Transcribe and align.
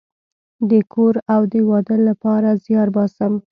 د 0.69 0.71
کور 0.93 1.15
او 1.33 1.41
د 1.51 1.53
واده 1.69 1.97
لپاره 2.07 2.49
زیار 2.63 2.87
باسم 2.95 3.33